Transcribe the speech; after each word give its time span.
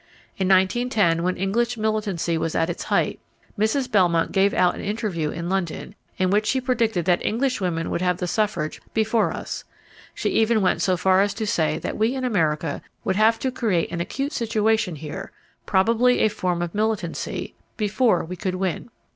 In 0.35 0.47
1910, 0.47 1.21
when 1.21 1.37
English 1.37 1.77
militancy 1.77 2.35
was 2.35 2.55
at 2.55 2.71
its 2.71 2.85
height, 2.85 3.19
Mrs. 3.55 3.91
Belmont 3.91 4.31
gave 4.31 4.51
out 4.51 4.73
an 4.73 4.81
interview 4.81 5.29
in 5.29 5.47
London, 5.47 5.93
in 6.17 6.31
which 6.31 6.47
she 6.47 6.59
predicted 6.59 7.05
that 7.05 7.23
English 7.23 7.61
women 7.61 7.91
would 7.91 8.01
have 8.01 8.17
the 8.17 8.25
suffrage 8.25 8.81
before 8.95 9.31
us. 9.31 9.63
She 10.15 10.31
even 10.31 10.63
went 10.63 10.81
so 10.81 10.97
far 10.97 11.21
as 11.21 11.35
to 11.35 11.45
say 11.45 11.77
that 11.77 11.99
we 11.99 12.15
in 12.15 12.23
America 12.23 12.81
would 13.03 13.15
have 13.15 13.37
to 13.41 13.51
create 13.51 13.91
an 13.91 14.01
acute 14.01 14.33
situation 14.33 14.95
here, 14.95 15.31
probably 15.67 16.21
a 16.21 16.29
form 16.29 16.63
of 16.63 16.73
militancy, 16.73 17.53
before 17.77 18.25
we 18.25 18.35
could 18.35 18.55
win. 18.55 18.89